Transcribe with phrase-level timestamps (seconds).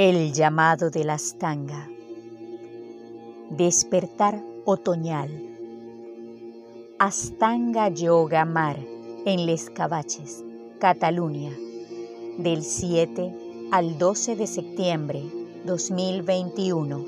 [0.00, 1.90] El llamado de la astanga.
[3.50, 5.28] Despertar otoñal.
[7.00, 8.78] Astanga Yoga Mar
[9.24, 10.44] en Les Cabaches,
[10.78, 11.50] Cataluña,
[12.38, 15.24] del 7 al 12 de septiembre
[15.64, 17.04] 2021.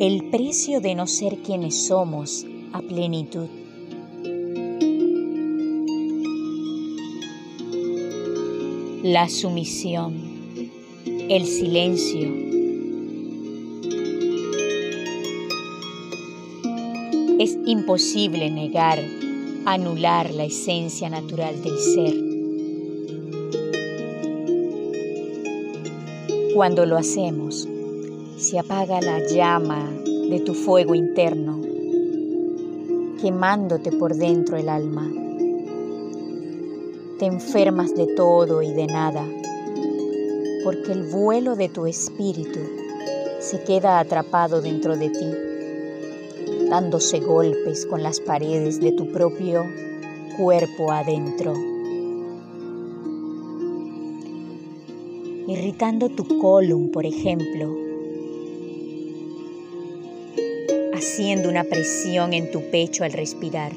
[0.00, 2.44] El precio de no ser quienes somos
[2.74, 3.61] a plenitud.
[9.02, 10.14] La sumisión,
[11.28, 12.28] el silencio,
[17.40, 19.00] es imposible negar,
[19.64, 22.14] anular la esencia natural del ser.
[26.54, 27.68] Cuando lo hacemos,
[28.36, 29.90] se apaga la llama
[30.30, 31.60] de tu fuego interno,
[33.20, 35.21] quemándote por dentro el alma.
[37.22, 39.24] Te enfermas de todo y de nada,
[40.64, 42.58] porque el vuelo de tu espíritu
[43.38, 45.30] se queda atrapado dentro de ti,
[46.68, 49.64] dándose golpes con las paredes de tu propio
[50.36, 51.54] cuerpo adentro.
[55.46, 57.72] irritando tu colon, por ejemplo,
[60.92, 63.70] haciendo una presión en tu pecho al respirar.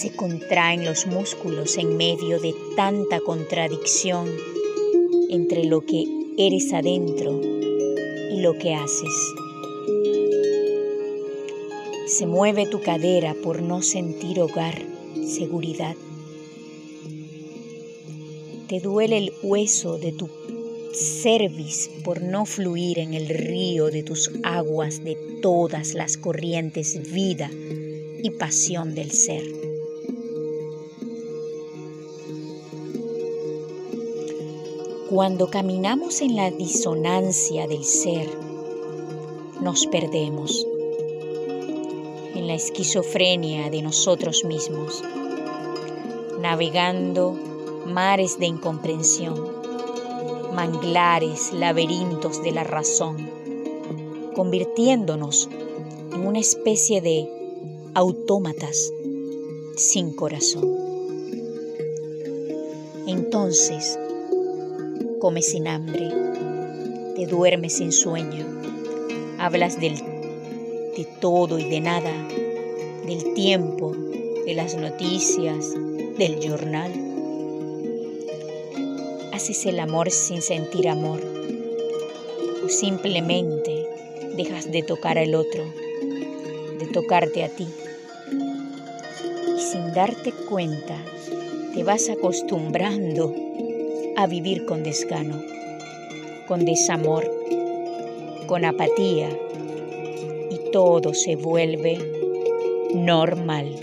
[0.00, 4.28] Se contraen los músculos en medio de tanta contradicción
[5.28, 6.04] entre lo que
[6.36, 7.40] eres adentro
[8.32, 9.10] y lo que haces.
[12.06, 14.80] Se mueve tu cadera por no sentir hogar,
[15.26, 15.96] seguridad.
[18.68, 20.30] Te duele el hueso de tu
[20.94, 27.50] cervis por no fluir en el río de tus aguas de todas las corrientes vida
[28.22, 29.57] y pasión del ser.
[35.10, 38.28] Cuando caminamos en la disonancia del ser,
[39.60, 40.66] nos perdemos
[42.34, 45.02] en la esquizofrenia de nosotros mismos,
[46.40, 47.36] navegando
[47.86, 49.58] mares de incomprensión
[50.58, 53.30] manglares, laberintos de la razón,
[54.34, 55.48] convirtiéndonos
[56.12, 57.28] en una especie de
[57.94, 58.92] autómatas
[59.76, 60.76] sin corazón.
[63.06, 63.96] Entonces,
[65.18, 66.10] comes sin hambre,
[67.16, 68.46] te duermes sin sueño,
[69.38, 72.12] hablas del, de todo y de nada,
[73.06, 73.92] del tiempo,
[74.46, 75.74] de las noticias,
[76.18, 77.08] del jornal
[79.38, 81.20] haces el amor sin sentir amor
[82.64, 83.86] o simplemente
[84.36, 85.64] dejas de tocar al otro,
[86.80, 87.68] de tocarte a ti.
[89.56, 90.96] Y sin darte cuenta
[91.72, 93.32] te vas acostumbrando
[94.18, 95.40] a vivir con desgano,
[96.48, 97.24] con desamor,
[98.48, 99.30] con apatía
[100.50, 101.98] y todo se vuelve
[102.96, 103.76] normal.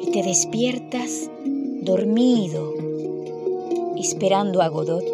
[0.00, 1.30] Y te despiertas
[1.82, 2.72] dormido,
[3.98, 5.04] esperando a Godot,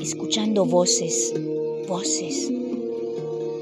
[0.00, 1.34] escuchando voces,
[1.86, 2.50] voces.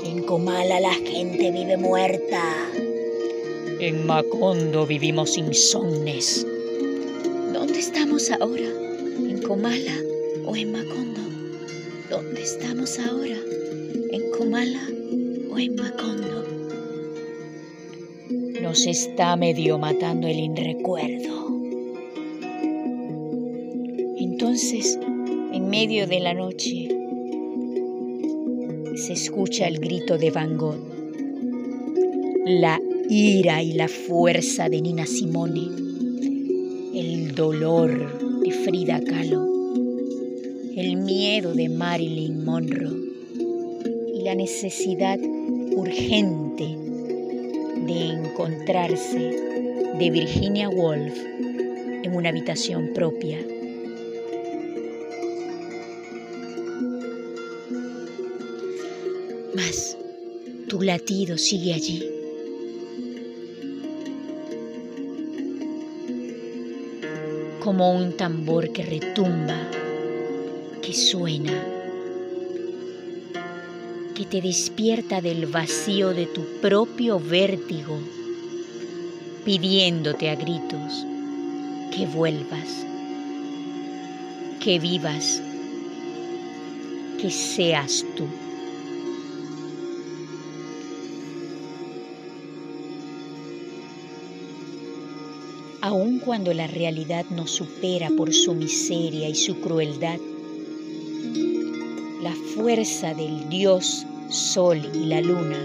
[0.05, 2.71] En Comala la gente vive muerta.
[3.81, 6.47] En Macondo vivimos insomnes.
[9.67, 9.99] Comala
[10.47, 11.21] o en Macondo?
[12.09, 13.37] ¿Dónde estamos ahora?
[14.13, 14.89] ¿En Comala
[15.51, 16.45] o en Macondo?
[18.63, 21.49] Nos está medio matando el inrecuerdo.
[24.19, 25.01] Entonces,
[25.53, 26.87] en medio de la noche,
[28.95, 30.79] se escucha el grito de Van Gogh,
[32.45, 32.81] la
[33.11, 35.67] ira y la fuerza de Nina Simone,
[36.95, 39.46] el dolor de Frida Kahlo,
[41.07, 43.01] miedo de Marilyn Monroe
[44.15, 45.19] y la necesidad
[45.77, 46.77] urgente
[47.87, 49.37] de encontrarse
[49.99, 51.17] de Virginia Woolf
[52.03, 53.39] en una habitación propia
[59.55, 59.97] mas
[60.69, 62.05] tu latido sigue allí.
[67.61, 69.71] Como un tambor que retumba,
[70.83, 71.65] que suena,
[74.15, 77.99] que te despierta del vacío de tu propio vértigo,
[79.45, 81.07] pidiéndote a gritos
[81.95, 82.87] que vuelvas,
[84.61, 85.43] que vivas,
[87.21, 88.27] que seas tú.
[95.87, 100.19] aun cuando la realidad nos supera por su miseria y su crueldad,
[102.57, 105.63] fuerza del Dios Sol y la Luna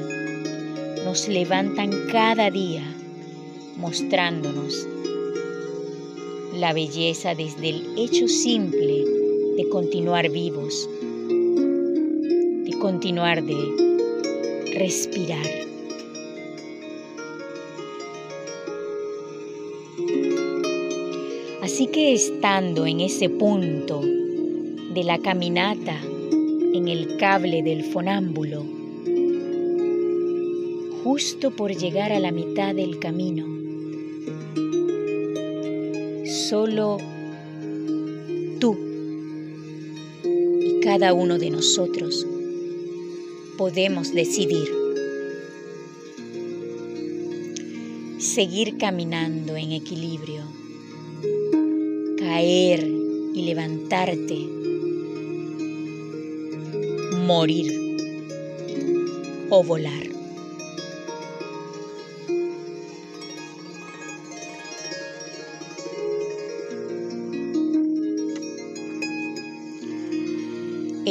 [1.05, 2.83] nos levantan cada día
[3.77, 4.87] mostrándonos
[6.53, 9.05] la belleza desde el hecho simple
[9.55, 10.89] de continuar vivos,
[12.65, 15.47] de continuar de respirar.
[21.61, 25.97] Así que estando en ese punto de la caminata
[26.73, 28.65] en el cable del fonámbulo,
[31.03, 33.45] justo por llegar a la mitad del camino,
[36.25, 36.97] solo
[38.59, 38.77] tú
[40.23, 42.25] y cada uno de nosotros
[43.57, 44.81] podemos decidir
[48.21, 50.43] seguir caminando en equilibrio,
[52.17, 52.87] caer
[53.33, 54.60] y levantarte,
[57.25, 57.71] morir
[59.49, 60.11] o volar.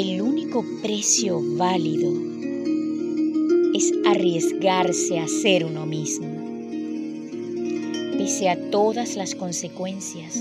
[0.00, 2.10] el único precio válido
[3.74, 6.26] es arriesgarse a ser uno mismo,
[8.16, 10.40] pese a todas las consecuencias.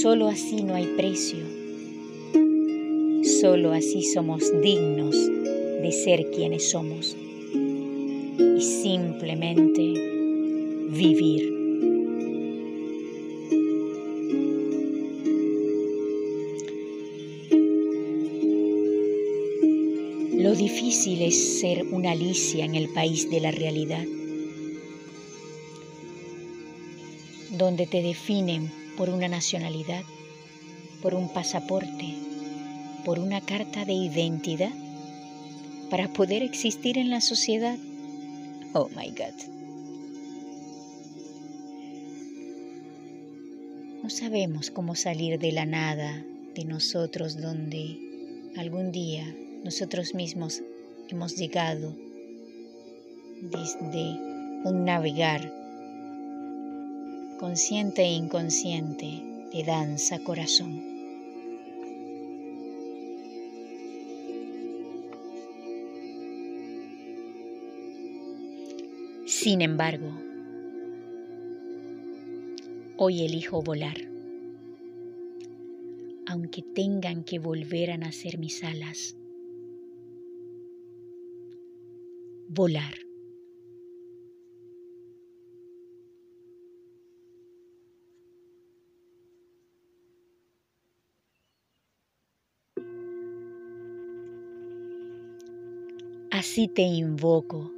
[0.00, 1.55] Solo así no hay precio.
[3.40, 5.14] Solo así somos dignos
[5.82, 7.16] de ser quienes somos
[7.54, 9.82] y simplemente
[10.90, 11.52] vivir.
[20.38, 24.04] Lo difícil es ser una Alicia en el país de la realidad,
[27.50, 30.04] donde te definen por una nacionalidad,
[31.02, 32.14] por un pasaporte,
[33.06, 34.72] por una carta de identidad,
[35.90, 37.78] para poder existir en la sociedad.
[38.72, 39.54] Oh my God.
[44.02, 46.24] No sabemos cómo salir de la nada
[46.56, 47.96] de nosotros donde
[48.56, 49.24] algún día
[49.62, 50.62] nosotros mismos
[51.08, 51.94] hemos llegado
[53.40, 54.18] desde
[54.64, 55.54] un navegar
[57.38, 60.95] consciente e inconsciente de danza corazón.
[69.38, 70.10] Sin embargo,
[72.96, 73.98] hoy elijo volar,
[76.26, 79.14] aunque tengan que volver a nacer mis alas
[82.48, 82.94] volar.
[96.30, 97.70] Así te invoco,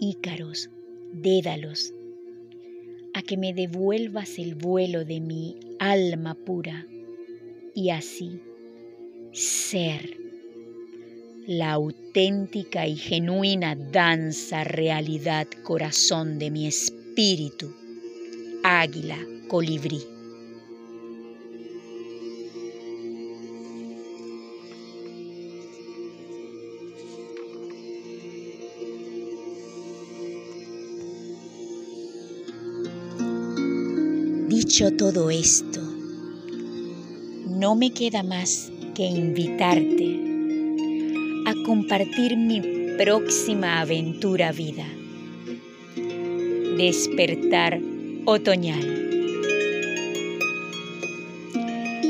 [0.00, 0.68] Ícaros,
[1.14, 1.94] Dédalos,
[3.14, 6.86] a que me devuelvas el vuelo de mi alma pura
[7.72, 8.40] y así
[9.32, 10.16] ser
[11.46, 17.72] la auténtica y genuina danza realidad corazón de mi espíritu,
[18.64, 20.13] águila, colibrí.
[34.76, 35.80] Dicho todo esto,
[37.46, 40.18] no me queda más que invitarte
[41.46, 42.60] a compartir mi
[42.98, 44.84] próxima aventura vida.
[46.76, 47.80] Despertar
[48.24, 48.82] otoñal.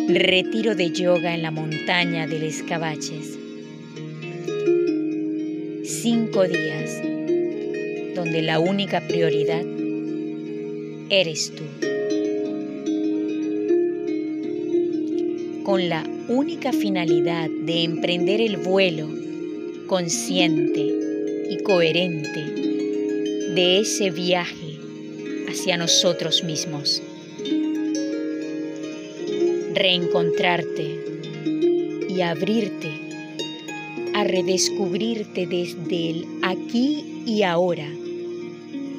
[0.09, 3.39] Retiro de yoga en la montaña del Escabaches.
[5.83, 7.03] Cinco días
[8.15, 9.67] donde la única prioridad
[11.11, 11.94] eres tú.
[15.65, 19.09] Con la única finalidad de emprender el vuelo
[19.87, 20.87] consciente
[21.49, 22.45] y coherente
[23.55, 24.79] de ese viaje
[25.49, 27.03] hacia nosotros mismos.
[29.73, 31.01] Reencontrarte
[32.11, 32.91] y abrirte
[34.13, 37.89] a redescubrirte desde el aquí y ahora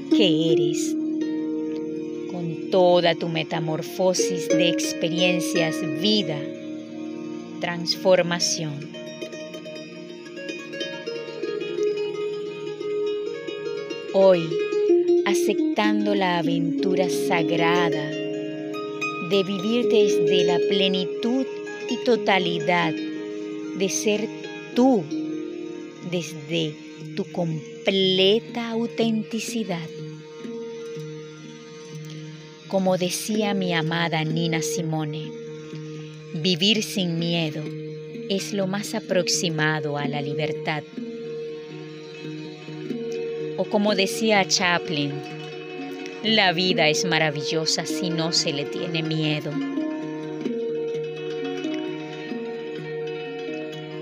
[0.10, 0.96] que eres,
[2.32, 6.40] con toda tu metamorfosis de experiencias, vida,
[7.60, 8.96] transformación
[14.18, 14.48] Hoy
[15.26, 18.10] aceptando la aventura sagrada
[19.30, 21.46] de vivir desde la plenitud
[21.90, 24.30] y totalidad de ser
[24.74, 25.04] tú
[26.10, 26.74] desde
[27.18, 29.90] tu completa autenticidad.
[32.70, 35.45] Como decía mi amada Nina Simone,
[36.46, 37.64] vivir sin miedo
[38.30, 40.84] es lo más aproximado a la libertad.
[43.58, 45.12] O como decía Chaplin,
[46.24, 49.52] la vida es maravillosa si no se le tiene miedo.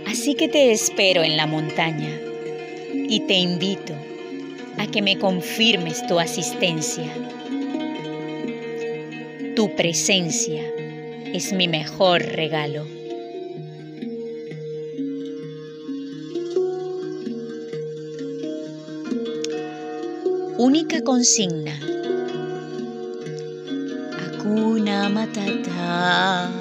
[0.05, 2.19] Así que te espero en la montaña
[2.93, 3.93] y te invito
[4.77, 7.09] a que me confirmes tu asistencia.
[9.55, 10.61] Tu presencia
[11.33, 12.85] es mi mejor regalo.
[20.59, 21.79] Única consigna.
[24.21, 26.51] Hakuna Matata.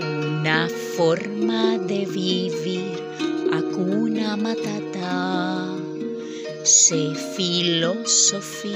[0.00, 2.98] Una forma de vivir.
[3.52, 5.74] Hakuna Matata.
[6.62, 8.72] Sé filosofía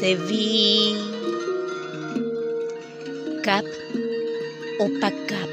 [0.00, 1.04] de vida.
[3.42, 3.83] Cap
[4.84, 5.50] o Pacap.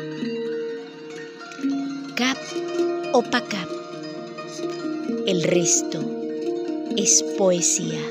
[2.18, 2.38] Cap
[3.14, 3.70] o Pacap.
[5.26, 6.00] El resto
[6.98, 8.02] es poesía.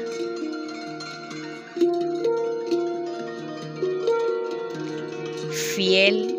[5.75, 6.39] Fiel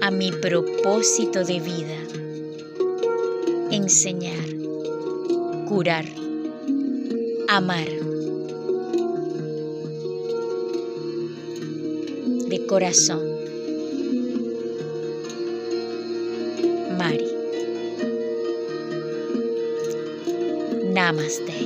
[0.00, 1.98] a mi propósito de vida,
[3.70, 4.48] enseñar,
[5.68, 6.06] curar,
[7.48, 7.88] amar.
[12.48, 13.31] De corazón.
[21.22, 21.61] まして。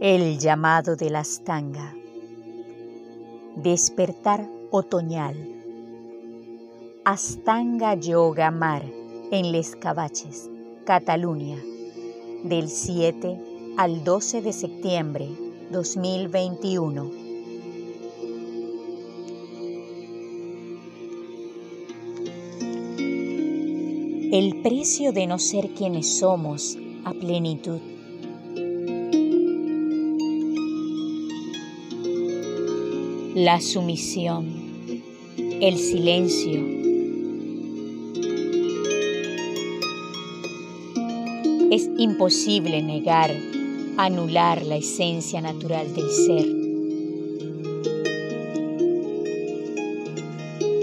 [0.00, 1.92] El llamado de la astanga.
[3.56, 5.36] Despertar otoñal.
[7.04, 8.84] Astanga Yoga Mar
[9.32, 10.48] en Les Cavaches,
[10.86, 11.58] Cataluña,
[12.44, 15.28] del 7 al 12 de septiembre
[15.72, 17.10] 2021.
[24.30, 27.80] El precio de no ser quienes somos a plenitud.
[33.38, 34.46] La sumisión,
[35.60, 36.60] el silencio.
[41.70, 43.30] Es imposible negar,
[43.96, 46.46] anular la esencia natural del ser.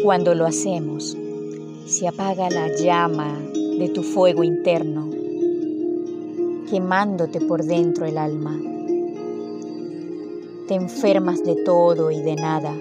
[0.02, 1.18] Cuando lo hacemos,
[1.86, 3.38] se apaga la llama
[3.78, 5.10] de tu fuego interno,
[6.70, 8.75] quemándote por dentro el alma
[10.67, 12.74] te enfermas de todo y de nada,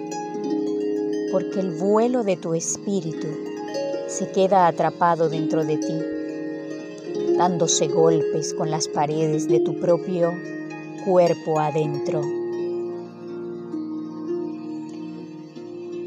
[1.30, 3.28] porque el vuelo de tu espíritu
[4.06, 5.98] se queda atrapado dentro de ti,
[7.36, 10.32] dándose golpes con las paredes de tu propio
[11.04, 12.22] cuerpo adentro,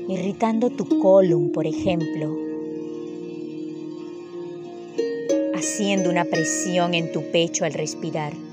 [0.08, 2.36] irritando tu colon, por ejemplo,
[5.54, 8.47] haciendo una presión en tu pecho al respirar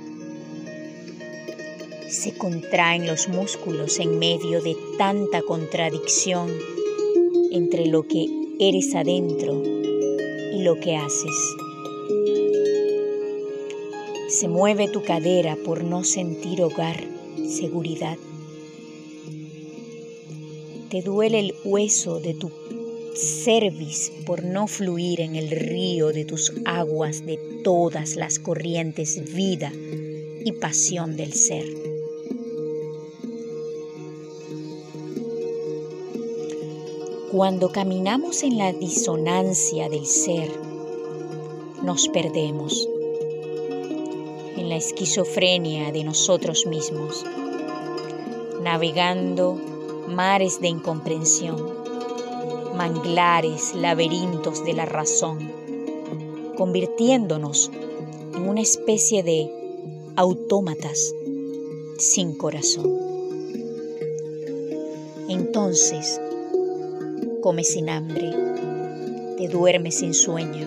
[2.25, 6.51] se contraen los músculos en medio de tanta contradicción
[7.51, 8.27] entre lo que
[8.59, 11.35] eres adentro y lo que haces.
[14.31, 17.05] Se mueve tu cadera por no sentir hogar,
[17.47, 18.17] seguridad.
[20.89, 22.51] Te duele el hueso de tu
[23.15, 29.71] cerviz por no fluir en el río de tus aguas de todas las corrientes vida
[30.43, 31.84] y pasión del ser.
[37.35, 40.53] Cuando caminamos en la disonancia del ser,
[41.83, 42.89] nos perdemos
[44.57, 47.25] en la esquizofrenia de nosotros mismos,
[48.63, 49.59] navegando
[50.07, 51.57] mares de incomprensión,
[52.77, 55.51] manglares, laberintos de la razón,
[56.57, 57.69] convirtiéndonos
[58.37, 59.51] en una especie de
[60.15, 61.13] autómatas
[61.99, 62.97] sin corazón.
[65.29, 66.21] Entonces,
[67.45, 68.33] comes sin hambre,
[69.37, 70.67] te duermes sin sueño,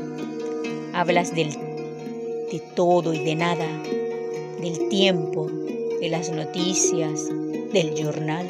[0.93, 3.65] hablas del, de todo y de nada,
[4.62, 5.50] del tiempo,
[6.00, 7.29] de las noticias,
[7.74, 8.46] del jornal.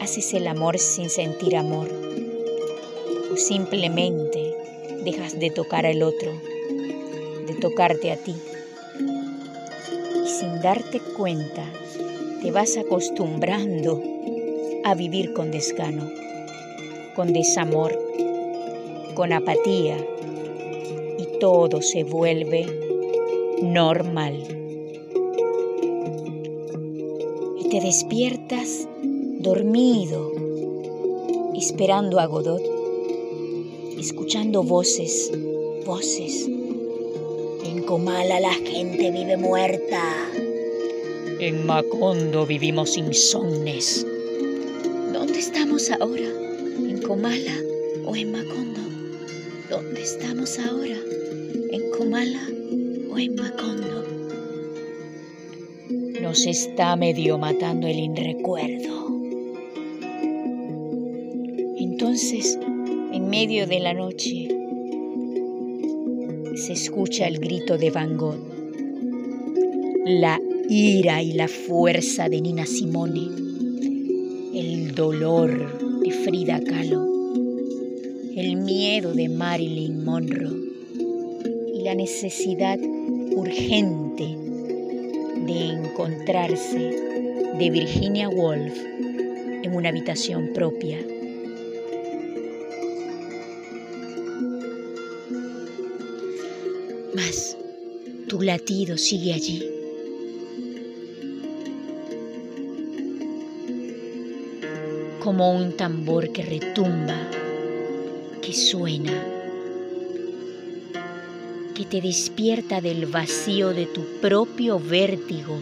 [0.00, 1.88] Haces el amor sin sentir amor
[3.32, 4.54] o simplemente
[5.04, 6.30] dejas de tocar al otro,
[7.48, 8.36] de tocarte a ti.
[10.24, 11.64] Y sin darte cuenta,
[12.40, 14.09] te vas acostumbrando
[14.90, 16.10] a vivir con desgano,
[17.14, 17.96] con desamor,
[19.14, 19.96] con apatía
[21.18, 22.66] y todo se vuelve
[23.62, 24.60] normal.
[27.70, 28.88] te despiertas
[29.38, 30.32] dormido,
[31.56, 32.60] esperando a Godot,
[33.96, 35.30] escuchando voces,
[35.86, 36.48] voces.
[37.64, 40.02] En Comala la gente vive muerta.
[41.38, 44.04] En Macondo vivimos insomnes.
[45.90, 46.30] ¿Dónde estamos ahora?
[46.88, 47.56] ¿En Comala
[48.06, 48.80] o en Macondo?
[49.68, 50.96] ¿Dónde estamos ahora?
[51.72, 52.48] ¿En Comala
[53.10, 54.04] o en Macondo?
[56.22, 59.08] nos está medio matando el inrecuerdo.
[61.76, 62.56] Entonces,
[63.12, 64.48] en medio de la noche,
[66.54, 68.38] se escucha el grito de Van Gogh,
[70.04, 73.49] la ira y la fuerza de Nina Simone,
[74.90, 77.06] el dolor de Frida Kahlo,
[78.34, 80.50] el miedo de Marilyn Monroe
[81.74, 82.76] y la necesidad
[83.36, 84.36] urgente
[85.46, 86.78] de encontrarse
[87.56, 88.76] de Virginia Woolf
[89.62, 90.98] en una habitación propia.
[97.14, 97.56] Mas
[98.28, 99.69] tu latido sigue allí.
[105.20, 107.16] Como un tambor que retumba,
[108.40, 109.12] que suena
[111.74, 115.58] que te despierta del vacío de tu propio vértigo,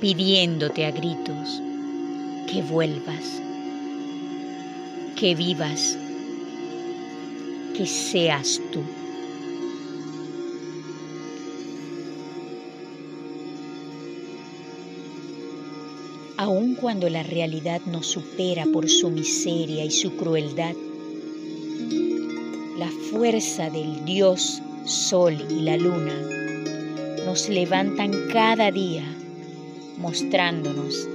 [0.00, 1.62] pidiéndote a gritos
[2.50, 3.40] que vuelvas,
[5.18, 5.98] que vivas,
[7.76, 8.82] que seas tú.
[16.38, 20.74] Aun cuando la realidad nos supera por su miseria y su crueldad,
[22.78, 26.14] la fuerza del Dios sol y la luna
[27.24, 29.04] nos levantan cada día
[29.96, 31.08] mostrándonos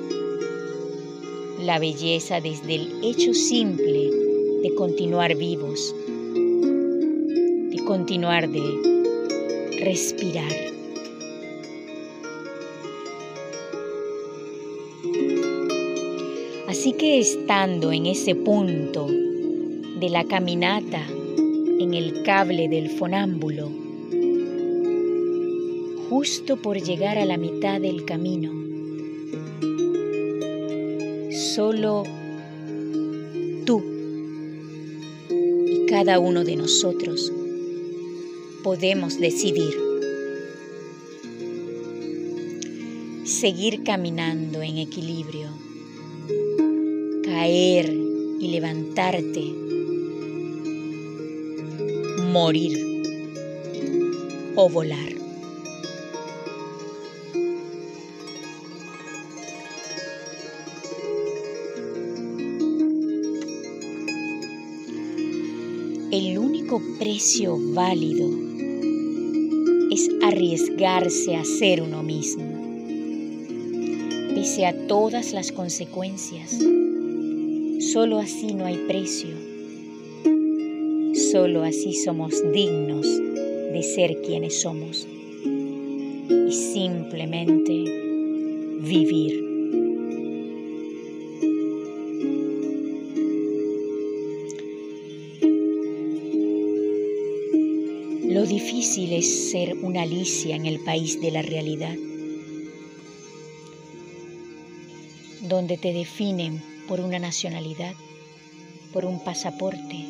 [1.60, 4.10] la belleza desde el hecho simple
[4.63, 5.93] de continuar vivos,
[7.69, 10.70] de continuar de respirar.
[16.81, 21.05] Así que estando en ese punto de la caminata
[21.77, 23.69] en el cable del fonámbulo,
[26.09, 28.51] justo por llegar a la mitad del camino.
[31.53, 32.01] Solo
[33.67, 33.83] tú
[35.29, 37.31] y cada uno de nosotros
[38.63, 39.75] podemos decidir
[43.23, 45.61] seguir caminando en equilibrio,
[47.41, 47.91] caer
[48.39, 49.41] y levantarte
[52.32, 53.01] morir
[54.56, 55.12] o volar.
[66.12, 68.30] El único precio válido
[69.89, 72.43] es arriesgarse a ser uno mismo,
[74.36, 76.60] pese a todas las consecuencias.
[77.91, 79.36] Solo así no hay precio
[81.32, 85.06] Solo así somos dignos de ser quienes somos
[85.45, 87.73] y simplemente
[88.80, 89.43] vivir.
[98.30, 101.95] Lo difícil es ser una Alicia en el país de la realidad,
[105.41, 107.93] donde te definen por una nacionalidad,
[108.93, 110.05] por un pasaporte,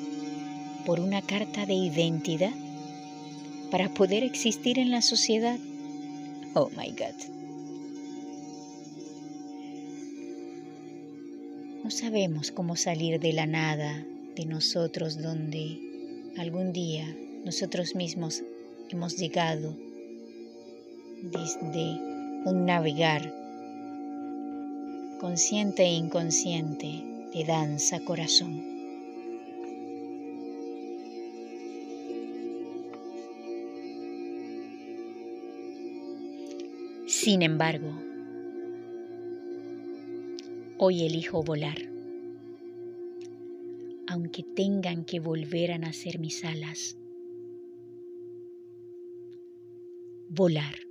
[0.85, 2.53] por una carta de identidad
[3.69, 5.57] para poder existir en la sociedad.
[6.53, 7.31] Oh my God.
[11.83, 14.05] No sabemos cómo salir de la nada
[14.35, 15.79] de nosotros donde
[16.37, 18.43] algún día nosotros mismos
[18.89, 19.75] hemos llegado
[21.21, 21.97] desde
[22.45, 23.40] un navegar
[25.21, 28.59] consciente e inconsciente de danza corazón.
[37.05, 37.93] Sin embargo,
[40.79, 41.77] hoy elijo volar,
[44.07, 46.97] aunque tengan que volver a nacer mis alas.
[50.29, 50.90] Volar.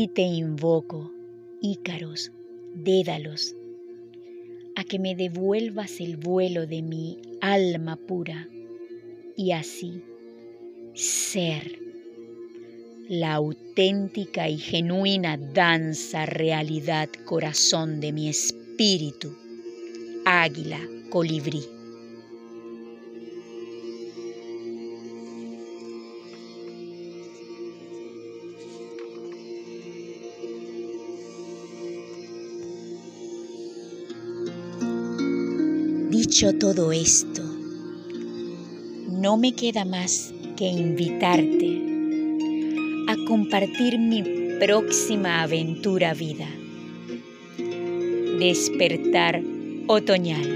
[0.00, 1.12] Así te invoco,
[1.60, 2.32] Ícaros,
[2.74, 3.54] Dédalos,
[4.74, 8.48] a que me devuelvas el vuelo de mi alma pura
[9.36, 10.02] y así
[10.94, 11.78] ser
[13.10, 19.36] la auténtica y genuina danza realidad corazón de mi espíritu,
[20.24, 21.79] águila colibrí.
[36.30, 37.42] Dicho todo esto,
[39.10, 41.82] no me queda más que invitarte
[43.08, 44.22] a compartir mi
[44.60, 46.46] próxima aventura vida.
[48.38, 49.42] Despertar
[49.88, 50.46] otoñal.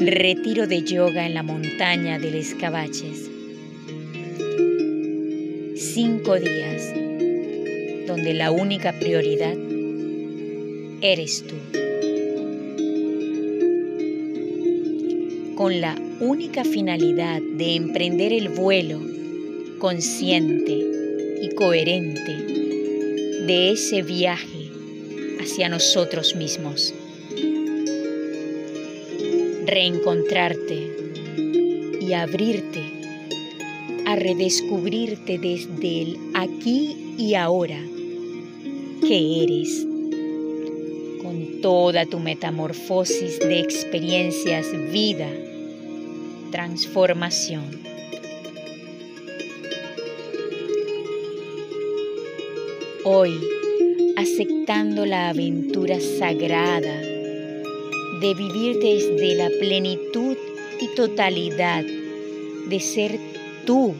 [0.00, 3.30] Retiro de yoga en la montaña del Escabaches.
[5.76, 6.92] Cinco días
[8.08, 9.56] donde la única prioridad
[11.00, 11.54] eres tú.
[15.60, 18.98] Con la única finalidad de emprender el vuelo
[19.78, 20.72] consciente
[21.42, 22.34] y coherente
[23.46, 24.70] de ese viaje
[25.38, 26.94] hacia nosotros mismos.
[29.66, 30.96] Reencontrarte
[32.00, 32.80] y abrirte
[34.06, 37.82] a redescubrirte desde el aquí y ahora
[39.06, 39.86] que eres
[41.22, 45.28] con toda tu metamorfosis de experiencias, vida,
[46.50, 47.80] transformación.
[53.04, 53.40] Hoy,
[54.16, 57.00] aceptando la aventura sagrada
[58.20, 60.36] de vivir desde la plenitud
[60.80, 61.84] y totalidad
[62.68, 63.18] de ser
[63.64, 63.94] tú,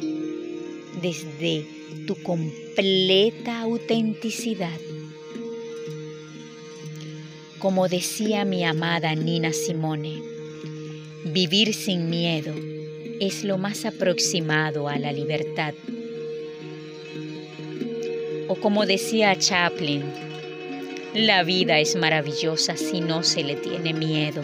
[1.00, 1.64] desde
[2.06, 4.78] tu completa autenticidad.
[7.58, 10.29] Como decía mi amada Nina Simone,
[11.32, 12.52] Vivir sin miedo
[13.20, 15.74] es lo más aproximado a la libertad.
[18.48, 20.02] O como decía Chaplin,
[21.14, 24.42] la vida es maravillosa si no se le tiene miedo.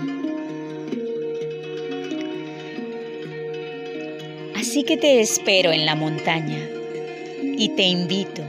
[4.55, 6.69] Así que te espero en la montaña
[7.43, 8.43] y te invito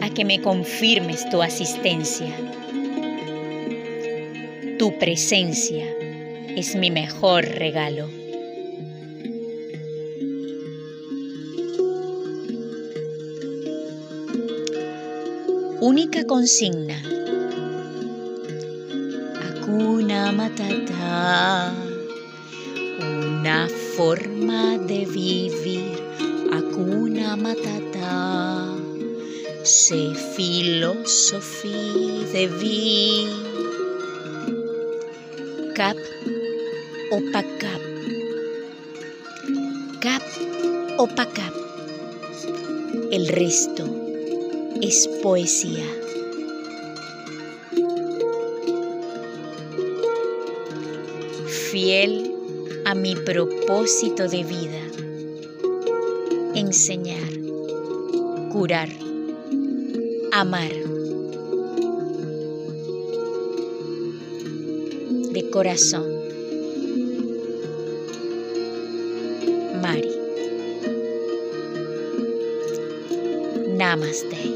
[0.00, 2.34] a que me confirmes tu asistencia,
[4.78, 5.99] tu presencia
[6.56, 8.08] es mi mejor regalo.
[15.80, 17.02] Única consigna.
[19.40, 21.72] Hakuna Matata.
[23.00, 25.98] Una forma de vivir.
[26.52, 28.74] Hakuna Matata.
[29.62, 31.70] Se filosofía
[32.32, 33.36] de vida.
[35.74, 35.96] Cap
[43.32, 43.84] resto
[44.82, 45.84] es poesía.
[51.70, 52.34] Fiel
[52.84, 54.80] a mi propósito de vida,
[56.54, 57.30] enseñar,
[58.52, 58.88] curar,
[60.32, 60.72] amar.
[65.32, 66.19] De corazón.
[74.22, 74.49] Namaste.